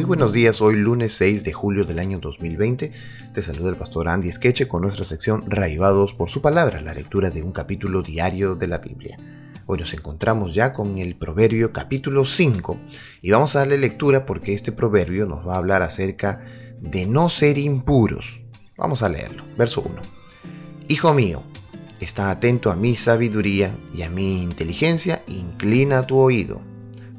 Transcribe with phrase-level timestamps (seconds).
[0.00, 2.90] Muy buenos días, hoy lunes 6 de julio del año 2020.
[3.34, 7.28] Te saluda el pastor Andy Skeche con nuestra sección Raivados por su palabra, la lectura
[7.28, 9.18] de un capítulo diario de la Biblia.
[9.66, 12.78] Hoy nos encontramos ya con el proverbio capítulo 5
[13.20, 16.46] y vamos a darle lectura porque este proverbio nos va a hablar acerca
[16.80, 18.40] de no ser impuros.
[18.78, 19.44] Vamos a leerlo.
[19.58, 20.00] Verso 1.
[20.88, 21.42] Hijo mío,
[22.00, 26.62] está atento a mi sabiduría y a mi inteligencia, inclina tu oído,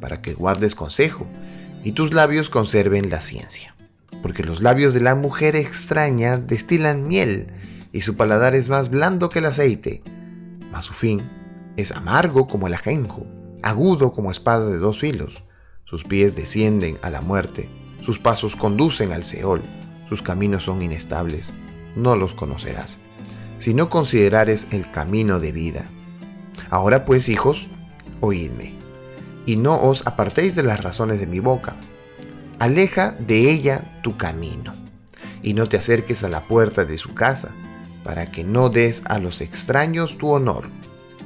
[0.00, 1.26] para que guardes consejo
[1.82, 3.74] y tus labios conserven la ciencia.
[4.22, 7.52] Porque los labios de la mujer extraña destilan miel,
[7.92, 10.02] y su paladar es más blando que el aceite,
[10.70, 11.20] mas su fin
[11.76, 13.26] es amargo como el ajenjo,
[13.62, 15.42] agudo como espada de dos filos.
[15.84, 17.68] Sus pies descienden a la muerte,
[18.00, 19.62] sus pasos conducen al Seol,
[20.08, 21.52] sus caminos son inestables,
[21.96, 22.98] no los conocerás,
[23.58, 25.84] si no considerares el camino de vida.
[26.70, 27.68] Ahora pues, hijos,
[28.20, 28.79] oídme
[29.50, 31.74] y no os apartéis de las razones de mi boca.
[32.60, 34.72] Aleja de ella tu camino,
[35.42, 37.50] y no te acerques a la puerta de su casa,
[38.04, 40.70] para que no des a los extraños tu honor,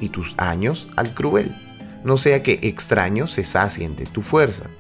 [0.00, 1.54] y tus años al cruel,
[2.02, 4.70] no sea que extraños se sacien de tu fuerza,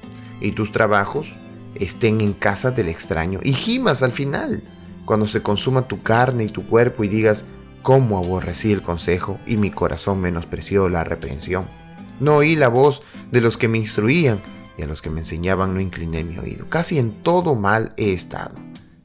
[0.40, 1.36] y tus trabajos
[1.74, 4.62] estén en casa del extraño, y gimas al final,
[5.04, 7.44] cuando se consuma tu carne y tu cuerpo, y digas,
[7.82, 11.83] cómo aborrecí el consejo, y mi corazón menospreció la reprensión
[12.20, 14.40] no oí la voz de los que me instruían
[14.76, 16.68] y a los que me enseñaban no incliné mi oído.
[16.68, 18.54] Casi en todo mal he estado,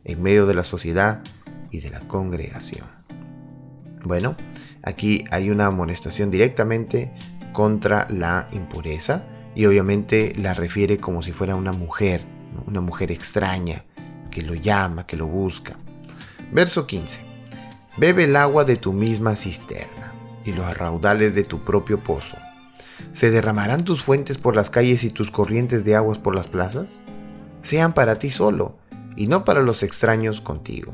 [0.04, 1.22] en medio de la sociedad
[1.72, 2.88] y de la congregación.
[4.04, 4.36] Bueno,
[4.84, 7.14] aquí hay una amonestación directamente
[7.54, 12.24] contra la impureza y obviamente la refiere como si fuera una mujer,
[12.66, 13.86] una mujer extraña
[14.32, 15.78] que lo llama, que lo busca.
[16.52, 17.20] Verso 15.
[17.98, 20.14] Bebe el agua de tu misma cisterna
[20.46, 22.38] y los raudales de tu propio pozo
[23.14, 27.04] ¿Se derramarán tus fuentes por las calles y tus corrientes de aguas por las plazas?
[27.62, 28.78] Sean para ti solo,
[29.16, 30.94] y no para los extraños contigo.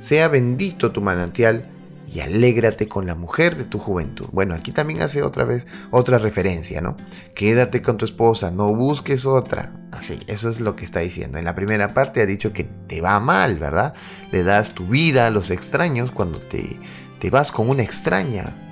[0.00, 1.70] Sea bendito tu manantial,
[2.12, 4.26] y alégrate con la mujer de tu juventud.
[4.32, 6.96] Bueno, aquí también hace otra vez otra referencia, ¿no?
[7.34, 9.72] Quédate con tu esposa, no busques otra.
[9.90, 11.38] Así, eso es lo que está diciendo.
[11.38, 13.94] En la primera parte ha dicho que te va mal, ¿verdad?
[14.30, 16.78] Le das tu vida a los extraños cuando te,
[17.18, 18.65] te vas con una extraña.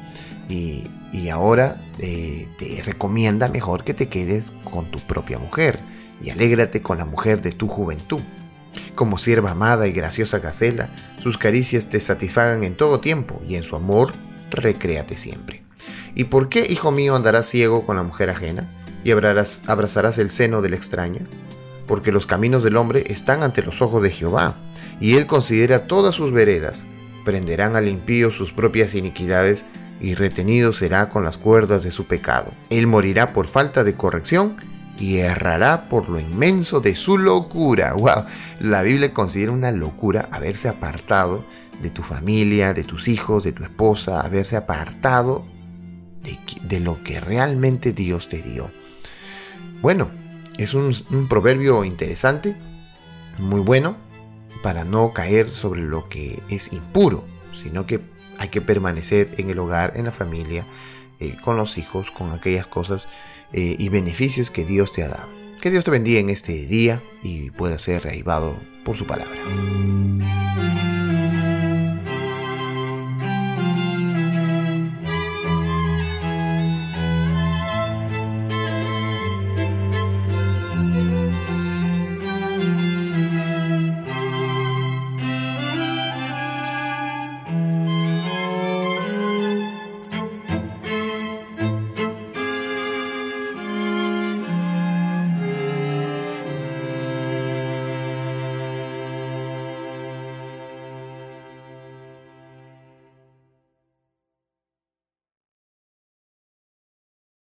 [0.49, 0.91] Y,
[1.32, 5.81] ahora eh, te recomienda mejor que te quedes con tu propia mujer
[6.22, 8.21] y alégrate con la mujer de tu juventud.
[8.94, 10.91] Como sierva amada y graciosa gacela,
[11.22, 14.12] sus caricias te satisfagan en todo tiempo y en su amor
[14.50, 15.65] recréate siempre.
[16.15, 18.71] ¿Y por qué, hijo mío, andarás ciego con la mujer ajena
[19.03, 21.22] y abrazarás el seno de la extraña?
[21.87, 24.56] Porque los caminos del hombre están ante los ojos de Jehová,
[25.00, 26.87] y él considera todas sus veredas.
[27.25, 29.66] Prenderán al impío sus propias iniquidades
[30.00, 32.53] y retenido será con las cuerdas de su pecado.
[32.71, 34.56] Él morirá por falta de corrección
[34.99, 37.94] y errará por lo inmenso de su locura.
[37.99, 38.25] Wow,
[38.60, 41.44] la Biblia considera una locura haberse apartado
[41.83, 45.44] de tu familia, de tus hijos, de tu esposa, haberse apartado
[46.62, 48.71] de, lo que realmente Dios te dio.
[49.83, 50.10] Bueno,
[50.56, 52.56] es un proverbio interesante,
[53.38, 53.97] muy bueno,
[54.62, 57.22] para no caer sobre lo que es impuro,
[57.53, 58.00] sino que
[58.44, 60.66] hay que permanecer en el hogar, en la familia,
[61.19, 63.09] eh, con los hijos, con aquellas cosas
[63.53, 65.28] eh, y beneficios que Dios te ha dado.
[65.62, 69.34] Que Dios te bendiga en este día y pueda ser reavivado por su palabra.